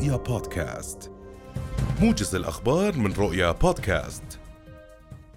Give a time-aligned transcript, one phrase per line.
[0.00, 1.10] رؤيا بودكاست.
[2.00, 4.22] موجز الأخبار من رؤيا بودكاست.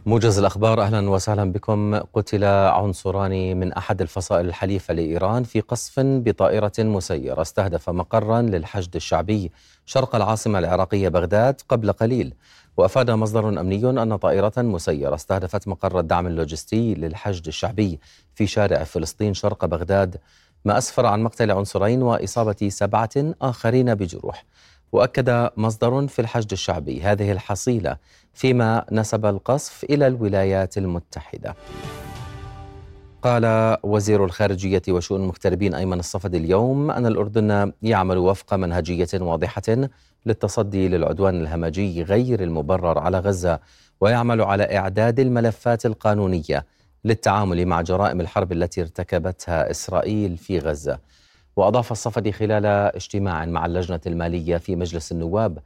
[0.05, 1.95] موجز الأخبار أهلا وسهلا بكم.
[1.95, 9.51] قتل عنصران من أحد الفصائل الحليفة لإيران في قصف بطائرة مسيرة استهدف مقرا للحشد الشعبي
[9.85, 12.33] شرق العاصمة العراقية بغداد قبل قليل.
[12.77, 17.99] وأفاد مصدر أمني أن طائرة مسيرة استهدفت مقر الدعم اللوجستي للحشد الشعبي
[18.35, 20.17] في شارع فلسطين شرق بغداد.
[20.65, 23.09] ما أسفر عن مقتل عنصرين وإصابة سبعة
[23.41, 24.45] آخرين بجروح
[24.91, 27.97] وأكد مصدر في الحشد الشعبي هذه الحصيلة
[28.33, 31.55] فيما نسب القصف إلى الولايات المتحدة.
[33.21, 39.89] قال وزير الخارجية وشؤون المغتربين أيمن الصفدي اليوم أن الأردن يعمل وفق منهجية واضحة
[40.25, 43.59] للتصدي للعدوان الهمجي غير المبرر على غزة
[44.01, 46.65] ويعمل على إعداد الملفات القانونية
[47.05, 50.99] للتعامل مع جرائم الحرب التي ارتكبتها إسرائيل في غزة.
[51.55, 55.59] وأضاف الصفدي خلال اجتماع مع اللجنة المالية في مجلس النواب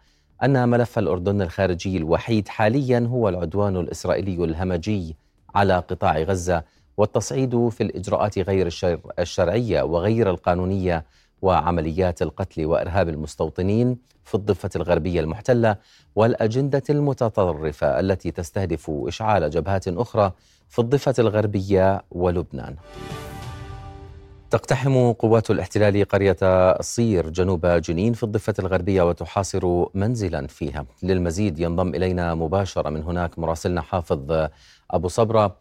[0.43, 5.15] أن ملف الأردن الخارجي الوحيد حاليا هو العدوان الإسرائيلي الهمجي
[5.55, 6.63] على قطاع غزة
[6.97, 8.69] والتصعيد في الإجراءات غير
[9.19, 11.05] الشرعية وغير القانونية
[11.41, 15.75] وعمليات القتل وإرهاب المستوطنين في الضفة الغربية المحتلة
[16.15, 20.31] والأجندة المتطرفة التي تستهدف إشعال جبهات أخرى
[20.69, 22.75] في الضفة الغربية ولبنان.
[24.49, 26.37] تقتحم قوات الاحتلال قرية
[26.81, 30.85] صير جنوب جنين في الضفة الغربية وتحاصر منزلا فيها.
[31.03, 34.47] للمزيد ينضم إلينا مباشرة من هناك مراسلنا حافظ
[34.91, 35.55] أبو صبرة.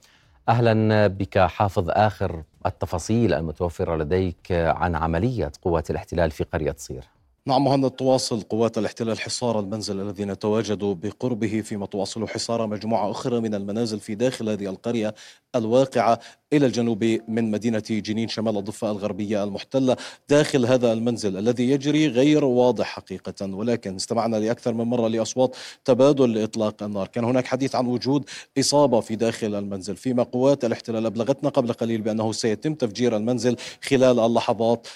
[0.49, 7.05] أهلا بك حافظ آخر التفاصيل المتوفرة لديك عن عملية قوات الاحتلال في قرية صير.
[7.47, 13.41] نعم مهند تواصل قوات الاحتلال حصار المنزل الذي نتواجد بقربه فيما تواصل حصار مجموعة أخرى
[13.41, 15.15] من المنازل في داخل هذه القرية
[15.55, 16.19] الواقعة.
[16.53, 19.97] إلى الجنوب من مدينة جنين شمال الضفة الغربية المحتلة
[20.29, 23.55] داخل هذا المنزل الذي يجري غير واضح حقيقة.
[23.55, 27.09] ولكن استمعنا لأكثر من مرة لأصوات تبادل لإطلاق النار.
[27.09, 29.97] كان هناك حديث عن وجود إصابة في داخل المنزل.
[29.97, 34.87] فيما قوات الاحتلال أبلغتنا قبل قليل بأنه سيتم تفجير المنزل خلال اللحظات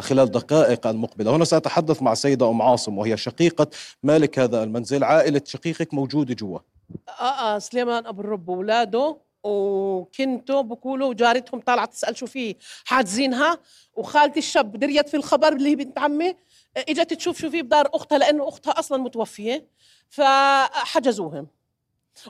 [0.00, 1.36] خلال دقائق المقبلة.
[1.36, 3.66] هنا سأتحدث مع السيدة أم عاصم وهي شقيقة
[4.02, 6.58] مالك هذا المنزل عائلة شقيقك موجودة جوا.
[7.20, 13.58] آه آه سليمان أبو الرب واولاده وكنتوا بقولوا وجارتهم طالعة تسأل شو فيه حاجزينها.
[13.94, 16.36] وخالتي الشاب دريت في الخبر اللي هي بنت عمي
[16.76, 19.66] إجت تشوف شو فيه بدار أختها لأنه أختها أصلا متوفية
[20.08, 21.46] فحجزوهم.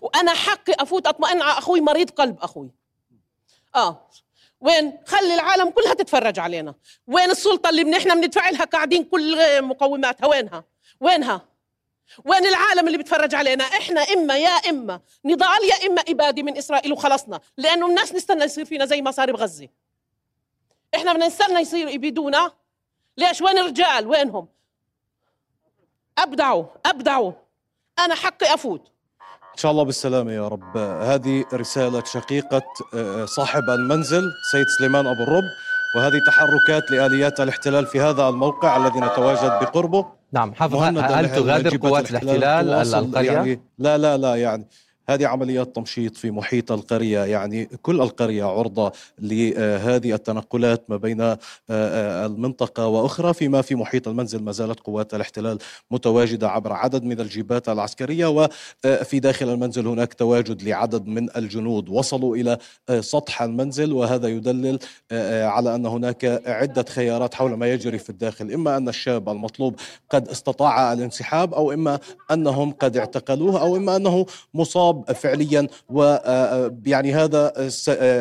[0.03, 2.71] وأنا حقي أفوت أطمئن على أخوي مريض قلب أخوي.
[3.75, 4.09] آه.
[4.60, 6.75] وين؟ خلي العالم كلها تتفرج علينا.
[7.06, 10.65] وين السلطة اللي نحن بندفع لها قاعدين كل مقوماتها؟ وينها؟
[11.00, 11.55] وينها؟
[12.24, 16.92] وين العالم اللي بيتفرج علينا؟ إحنا إما يا إما نضال يا إما اباده من إسرائيل
[16.92, 19.68] وخلصنا لأنه الناس نستنى يصير فينا زي ما صار بغزة.
[20.94, 22.52] إحنا بدنا نستنى يصير يبيدونا.
[23.18, 24.48] ليش؟ وين الرجال؟ وينهم؟
[26.18, 27.32] أبدعوا أبدعوا.
[27.98, 28.92] أنا حقي أفوت.
[29.52, 30.76] إن شاء الله بالسلامة يا رب.
[30.76, 32.62] هذه رسالة شقيقة
[33.24, 35.44] صاحب المنزل سيد سليمان أبو الرب.
[35.96, 40.16] وهذه تحركات لآليات الاحتلال في هذا الموقع الذي نتواجد بقربه.
[40.36, 44.66] نعم حافظ هل تغادر قوات الإحتلال القرية؟ يعني لا لا لا يعني
[45.08, 51.36] هذه عمليات تمشيط في محيط القرية يعني كل القرية عرضة لهذه التنقلات ما بين
[51.70, 55.58] المنطقة وأخرى فيما في محيط المنزل ما زالت قوات الاحتلال
[55.90, 61.88] متواجدة عبر عدد من الجيبات العسكرية وفي داخل المنزل هناك تواجد لعدد من الجنود.
[61.88, 62.58] وصلوا إلى
[63.00, 64.78] سطح المنزل وهذا يدلل
[65.42, 68.52] على أن هناك عدة خيارات حول ما يجري في الداخل.
[68.52, 69.74] إما أن الشاب المطلوب
[70.10, 71.98] قد استطاع الانسحاب أو إما
[72.30, 77.68] أنهم قد اعتقلوه أو إما أنه مصاب فعليا ويعني هذا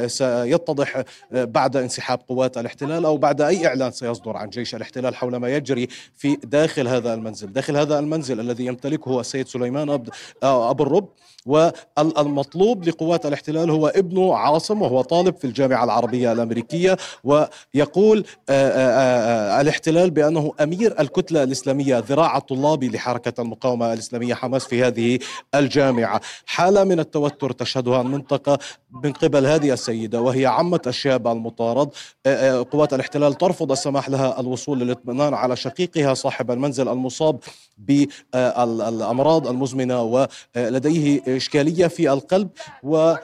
[0.08, 5.50] سيتضح بعد انسحاب قوات الاحتلال أو بعد أي إعلان سيصدر عن جيش الاحتلال حول ما
[5.50, 10.03] يجري في داخل هذا المنزل، داخل هذا المنزل الذي يمتلكه السيد سليمان
[10.44, 11.09] أبو الرب
[11.46, 20.52] والمطلوب لقوات الاحتلال هو ابنه عاصم وهو طالب في الجامعة العربية الأمريكية ويقول الاحتلال بأنه
[20.62, 25.20] أمير الكتلة الإسلامية ذراع الطلابي لحركة المقاومة الإسلامية حماس في هذه
[25.56, 26.22] الجامعة.
[26.46, 28.59] حالة من التوتر تشهدها المنطقة
[29.03, 31.90] من قبل هذه السيدة وهي عمة الشاب المطارد.
[32.72, 37.40] قوات الاحتلال ترفض السماح لها الوصول للاطمئنان على شقيقها صاحب المنزل المصاب
[37.78, 40.02] بالأمراض المزمنة
[40.56, 42.49] ولديه إشكالية في القلب
[42.84, 43.16] و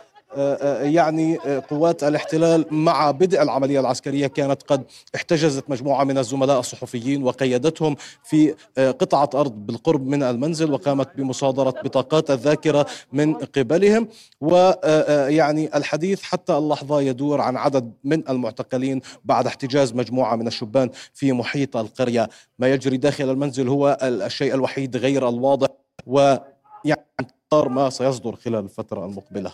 [0.82, 1.38] يعني
[1.70, 4.84] قوات الاحتلال مع بدء العملية العسكرية كانت قد
[5.16, 12.32] احتجزت مجموعة من الزملاء الصحفيين وقيدتهم في قطعة أرض بالقرب من المنزل وقامت بمصادرة بطاقات
[12.32, 14.08] الذاكرة من قبلهم
[14.42, 21.32] ويعني الحديث حتى اللحظة يدور عن عدد من المعتقلين بعد احتجاز مجموعة من الشبان في
[21.32, 22.30] محيط القرية.
[22.60, 25.68] ما يجري داخل المنزل هو الشيء الوحيد غير الواضح
[26.86, 29.52] ويعني ما سيصدر خلال الفترة المقبلة.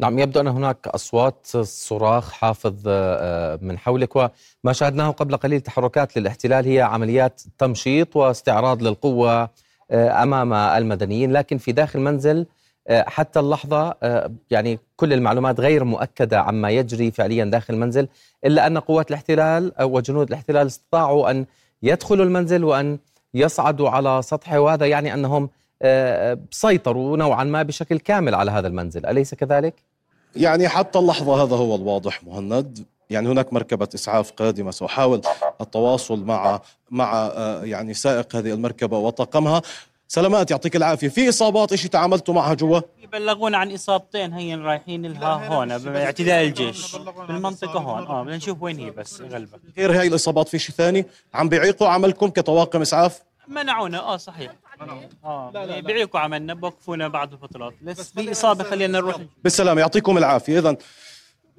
[0.00, 6.16] نعم يبدو أن هناك أصوات صراخ حافظ آه، من حولك وما شاهدناه قبل قليل تحركات
[6.16, 9.50] للاحتلال هي عمليات تمشيط واستعراض للقوة
[9.90, 12.46] آه، أمام المدنيين لكن في داخل المنزل
[12.88, 13.94] آه، حتى اللحظة
[14.50, 18.08] يعني كل المعلومات غير مؤكدة عما يجري فعليا داخل المنزل
[18.44, 21.46] إلا أن قوات الاحتلال وجنود الاحتلال استطاعوا أن
[21.82, 22.98] يدخلوا المنزل وأن
[23.34, 25.50] يصعدوا على سطحه وهذا يعني أنهم
[26.50, 29.74] سيطروا نوعا ما بشكل كامل على هذا المنزل أليس كذلك؟
[30.36, 32.84] يعني حتى اللحظة هذا هو الواضح مهند.
[33.10, 35.20] يعني هناك مركبة إسعاف قادمة سأحاول
[35.60, 39.62] التواصل مع مع آه، يعني سائق هذه المركبة وطاقمها.
[40.08, 41.08] سلامات يعطيك العافية.
[41.08, 42.80] في إصابات إشي تعاملتوا معها جوا؟
[43.12, 46.96] بلغونا عن إصابتين هي رايحين لها هون باعتداء الجيش.
[47.28, 48.06] بالمنطقة هون.
[48.06, 49.58] آه بدنا نشوف وين هي بس غلبة.
[49.76, 53.98] غير هاي الإصابات في شيء ثاني؟ عم بيعيقوا عملكم كطواقم إسعاف؟ منعونا.
[53.98, 54.52] آه صحيح.
[55.24, 57.74] آه لا بيعيقوا عملنا بوقفونا بعض الفترات.
[57.82, 59.16] بس في اصابه خلينا نروح.
[59.44, 60.58] بالسلامة يعطيكم العافية.
[60.58, 60.76] اذا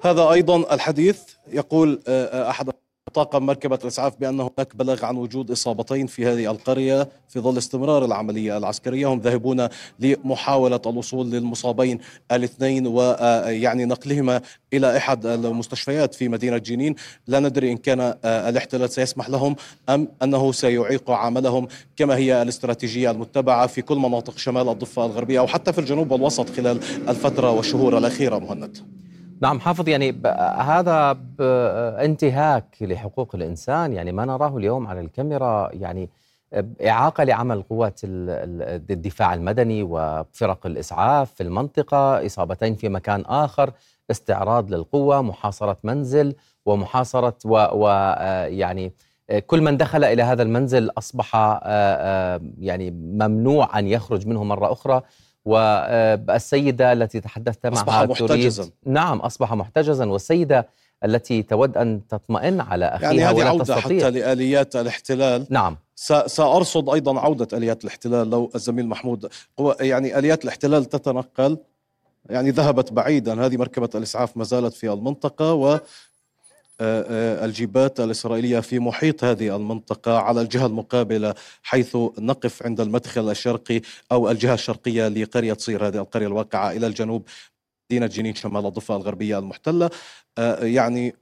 [0.02, 2.69] هذا أيضا الحديث يقول آه، آه، أحد
[3.18, 8.06] طاقم مركبة الإسعاف بأن هناك بلغ عن وجود إصابتين في هذه القرية في ظل استمرار
[8.06, 9.08] العملية العسكرية.
[9.14, 9.68] هم ذاهبون
[10.00, 12.00] لمحاولة الوصول للمصابين
[12.31, 14.42] الاثنين ويعني نقلهما
[14.74, 16.96] إلى أحد المستشفيات في مدينة جنين.
[17.28, 19.56] لا ندري إن كان الاحتلال سيسمح لهم
[19.90, 25.48] أم أنه سيعيق عملهم كما هي الاستراتيجية المتبعة في كل مناطق شمال الضفة الغربية أو
[25.48, 28.78] حتى في الجنوب والوسط خلال الفترة والشهور الأخيرة مهند.
[29.42, 30.22] نعم حافظ يعني
[30.60, 31.18] هذا
[32.06, 36.10] انتهاك لحقوق الإنسان يعني ما نراه اليوم على الكاميرا يعني
[36.88, 43.72] إعاقة لعمل قوات الدفاع المدني وفرق الإسعاف في المنطقة إصابتين في مكان آخر
[44.12, 46.36] استعراض للقوة محاصرة منزل
[46.66, 47.38] ومحاصرة
[47.74, 48.94] ويعني
[49.48, 51.36] كل من دخل إلى هذا المنزل أصبح
[52.60, 55.01] يعني ممنوع أن يخرج منه مرة أخرى.
[55.48, 58.70] والسيدة التي تحدثت معها أصبح محتجزا.
[58.86, 60.06] نعم أصبح محتجزا.
[60.06, 60.68] والسيدة
[61.06, 63.80] التي تود أن تطمئن على أخيها يعني هذه عودة تستطيع.
[63.80, 65.46] حتى لآليات الاحتلال.
[65.50, 65.78] نعم.
[66.26, 68.30] سأرصد أيضا عودة آليات الاحتلال.
[68.30, 69.30] لو الزميل محمود
[69.80, 71.58] يعني آليات الاحتلال تتنقل
[72.30, 73.46] يعني ذهبت بعيدا.
[73.46, 75.80] هذه مركبة الإسعاف ما زالت في المنطقة و
[76.82, 83.82] الجيبات الإسرائيلية في محيط هذه المنطقة على الجهة المقابلة حيث نقف عند المدخل الشرقي
[84.12, 87.24] أو الجهة الشرقية لقرية صير هذه القرية الواقعة إلى الجنوب
[87.92, 89.90] مدينة جنين شمال الضفة الغربية المحتلة.
[90.38, 91.16] آه، يعني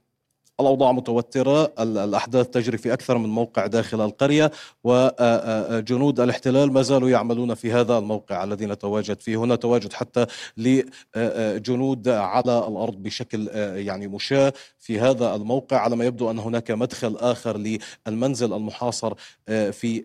[0.60, 4.50] الأوضاع متوترة الأحداث تجري في أكثر من موقع داخل القرية
[4.84, 9.36] وجنود الاحتلال ما زالوا يعملون في هذا الموقع الذي نتواجد فيه.
[9.36, 10.26] هنا تواجد حتى
[10.56, 17.16] لجنود على الأرض بشكل يعني مشاة في هذا الموقع على ما يبدو أن هناك مدخل
[17.16, 19.14] آخر للمنزل المحاصر
[19.48, 20.04] في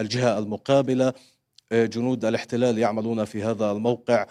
[0.00, 1.12] الجهة المقابلة.
[1.72, 4.26] جنود الاحتلال يعملون في هذا الموقع.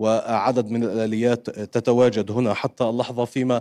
[0.00, 3.60] وعدد من الآليات تتواجد هنا حتى اللحظة فيما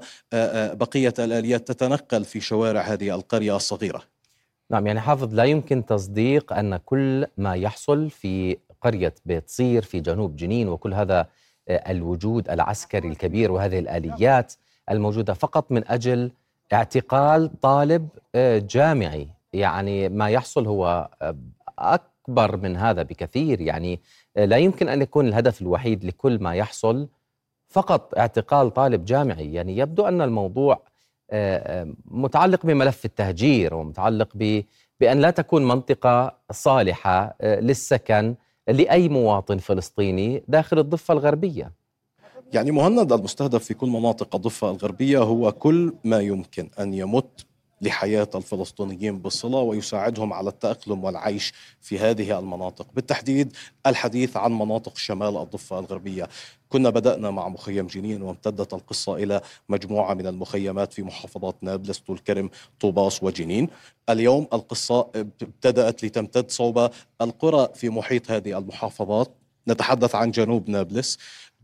[0.74, 4.01] بقية الآليات تتنقل في شوارع هذه القرية الصغيرة.
[4.71, 10.00] نعم يعني حافظ لا يمكن تصديق أن كل ما يحصل في قرية بيت صير في
[10.00, 11.27] جنوب جنين وكل هذا
[11.69, 14.53] الوجود العسكري الكبير وهذه الآليات
[14.91, 16.31] الموجودة فقط من أجل
[16.74, 18.07] اعتقال طالب
[18.69, 19.27] جامعي.
[19.53, 21.10] يعني ما يحصل هو
[22.29, 23.62] أكبر من هذا بكثير.
[23.62, 24.00] يعني
[24.36, 27.07] لا يمكن أن يكون الهدف الوحيد لكل ما يحصل
[27.67, 29.53] فقط اعتقال طالب جامعي.
[29.53, 30.81] يعني يبدو أن الموضوع
[31.31, 34.29] آه، آه، متعلق بملف التهجير ومتعلق
[35.00, 38.36] بأن لا تكون منطقة صالحة آه، للسكن
[38.67, 41.71] لأي مواطن فلسطيني داخل الضفة الغربية.
[42.53, 47.45] يعني مهند المستهدف في كل مناطق الضفة الغربية هو كل ما يمكن أن يمت
[47.81, 52.88] لحياة الفلسطينيين بصلة ويساعدهم على التأقلم والعيش في هذه المناطق.
[52.93, 53.53] بالتحديد
[53.88, 56.29] الحديث عن مناطق شمال الضفة الغربية.
[56.69, 62.19] كنا بدأنا مع مخيم جنين وامتدت القصة إلى مجموعة من المخيمات في محافظات نابلس طول
[62.19, 63.67] كرم طوباس وجنين.
[64.09, 66.89] اليوم القصة ابتدأت لتمتد صوب
[67.21, 69.31] القرى في محيط هذه المحافظات.
[69.67, 71.17] نتحدث عن جنوب نابلس.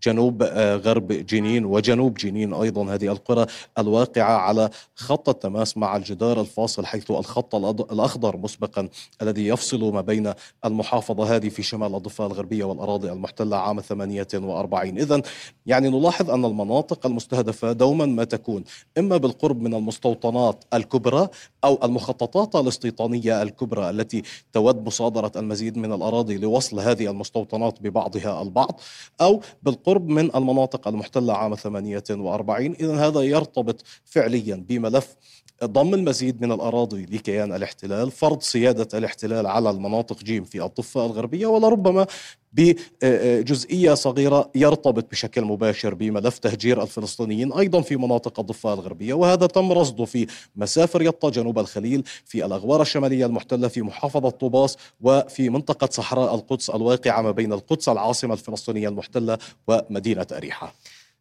[0.04, 2.94] جنوب آه، غرب جنين وجنوب جنين أيضا.
[2.94, 3.46] هذه القرى
[3.78, 7.56] الواقعة على خط التماس مع الجدار الفاصل حيث الخط
[7.92, 8.90] الأخضر مسبقا
[9.22, 10.34] الذي يفصل ما بين
[10.66, 15.22] المحافظة هذه في شمال الضفة الغربية والأراضي المحتلة عام 48 إذا
[15.66, 18.64] يعني نلاحظ أن المناطق المستهدفة دوما ما تكون
[18.98, 21.28] إما بالقرب من المستوطنات الكبرى
[21.66, 28.82] أو المخططات الاستيطانية الكبرى التي تود مصادرة المزيد من الأراضي لوصل هذه المستوطنات ببعضها البعض
[29.22, 35.16] أو بالقرب من المناطق المحتلة عام 48 إذا هذا يرتبط فعليا بملف
[35.64, 41.48] ضم المزيد من الأراضي لكيان الاحتلال فرض سيادة الاحتلال على المناطق جيم في الضفة الغربية
[41.48, 42.08] ولربما
[42.56, 49.72] بجزئية صغيرة يرتبط بشكل مباشر بملف تهجير الفلسطينيين أيضا في مناطق الضفة الغربية وهذا تم
[49.72, 55.90] رصده في مسافر يطا جنوب الخليل في الأغوار الشمالية المحتلة في محافظة طوباس وفي منطقة
[55.92, 60.74] صحراء القدس الواقعة ما بين القدس العاصمة الفلسطينية المحتلة ومدينة أريحة.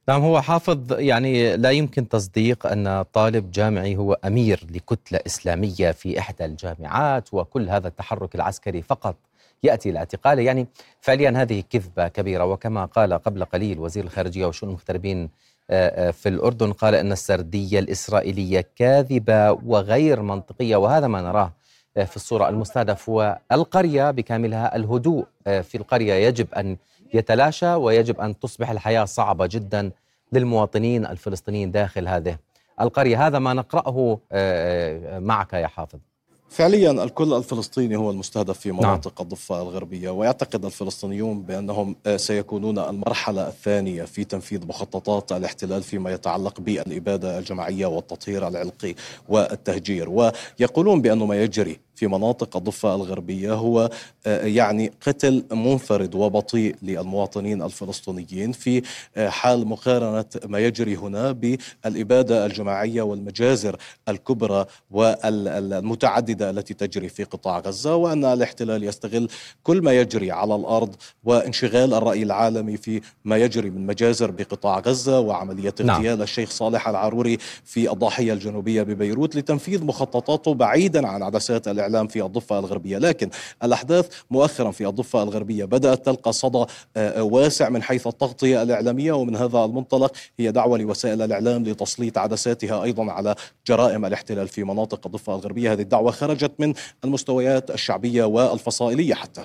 [0.08, 6.18] نعم هو حافظ يعني لا يمكن تصديق أن طالب جامعي هو أمير لكتلة إسلامية في
[6.18, 9.16] إحدى الجامعات وكل هذا التحرك العسكري فقط
[9.64, 10.42] يأتي إلى اعتقاله.
[10.42, 10.66] يعني
[11.00, 12.44] فعليا هذه كذبة كبيرة.
[12.44, 15.30] وكما قال قبل قليل وزير الخارجية وشؤون المغتربين
[15.70, 20.76] آه، آه، في الأردن قال أن السردية الإسرائيلية كاذبة وغير منطقية.
[20.76, 21.52] وهذا ما نراه
[21.96, 25.24] آه، في الصورة المستهدف والقرية بكاملها الهدوء.
[25.44, 26.76] في القرية يجب أن
[27.14, 29.90] يتلاشى ويجب أن تصبح الحياة صعبة جدا
[30.32, 32.38] للمواطنين الفلسطينيين داخل هذه
[32.80, 33.52] القرية، هذا ما
[34.32, 35.98] آه، معك يا حافظ.
[36.54, 38.78] فعليا الكل الفلسطيني هو المستهدف في نعم.
[38.78, 39.22] مناطق نعم.
[39.22, 47.38] الضفة الغربية ويعتقد الفلسطينيون بأنهم سيكونون المرحلة الثانية في تنفيذ مخططات الاحتلال فيما يتعلق بالإبادة
[47.38, 48.94] الجماعية والتطهير العلقي
[49.28, 53.90] والتهجير ويقولون بأن ما يجري في مناطق الضفة الغربية هو
[54.26, 58.82] آه، يعني قتل منفرد وبطيء للمواطنين الفلسطينيين في
[59.16, 63.76] آه، حال مقارنة ما يجري هنا بالإبادة الجماعية والمجازر
[64.08, 69.28] الكبرى والمتعددة التي تجري في قطاع غزة وأن الاحتلال يستغل
[69.62, 75.20] كل ما يجري على الأرض وانشغال الرأي العالمي في ما يجري من مجازر بقطاع غزة
[75.20, 75.90] وعملية نعم.
[75.90, 76.22] اغتيال نعم.
[76.22, 82.58] الشيخ صالح العروري في الضاحية الجنوبية ببيروت لتنفيذ مخططاته بعيدا عن عدسات الإعلام في الضفة
[82.58, 82.98] الغربية.
[82.98, 83.30] لكن
[83.62, 89.12] الأحداث مؤخرا في الضفة الغربية بدأت تلقى صدى آه، آه، واسع من حيث التغطية الإعلامية.
[89.12, 93.34] ومن هذا المنطلق هي دعوة لوسائل الإعلام لتسليط عدساتها أيضا على
[93.66, 95.72] جرائم الاحتلال في مناطق الضفة الغربية.
[95.72, 96.74] هذه الدعوة خرجت من
[97.04, 99.44] المستويات الشعبية والفصائلية حتى.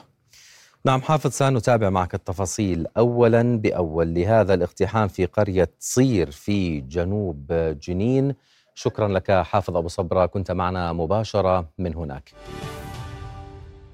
[0.85, 2.87] نعم حافظ سنتابع معك التفاصيل.
[2.97, 7.53] اولا بأول لهذا الاقتحام في قرية صير في جنوب
[7.83, 8.35] جنين
[8.75, 12.31] شكرا لك حافظ أبو صبرة كنت معنا مباشرة من هناك.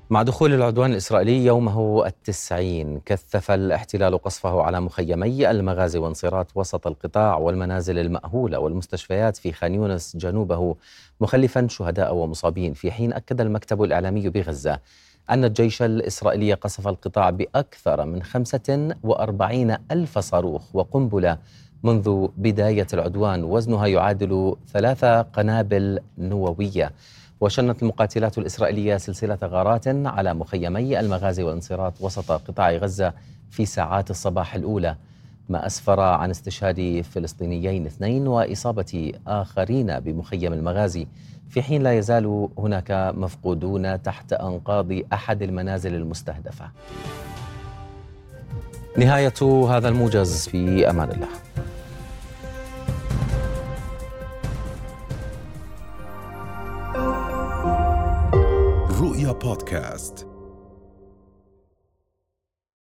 [0.09, 7.37] مع دخول العدوان الإسرائيلي يومه التسعين كثف الاحتلال قصفه على مخيمي المغازي وانصارات وسط القطاع
[7.37, 10.75] والمنازل المأهولة والمستشفيات في خان يونس جنوبه
[11.21, 12.73] مخلفا شهداء ومصابين.
[12.73, 14.79] في حين أكد المكتب الإعلامي بغزة
[15.29, 21.37] أن الجيش الإسرائيلي قصف القطاع بأكثر من 45 ألف صاروخ وقنبلة
[21.85, 26.91] منذ بداية العدوان وزنها يعادل ثلاثة قنابل نووية.
[27.41, 33.13] وشنت المقاتلات الإسرائيلية سلسلة غارات على مخيمي المغازي والانصارات وسط قطاع غزة
[33.49, 34.95] في ساعات الصباح الأولى.
[35.49, 41.07] ما أسفر عن استشهاد فلسطينيين اثنين وإصابة آخرين بمخيم المغازي.
[41.49, 46.65] في حين لا يزال هناك مفقودون تحت أنقاض أحد المنازل المستهدفة.
[48.97, 51.27] نهاية هذا الموجز في أمان الله.
[59.45, 60.34] رؤيا بودكاست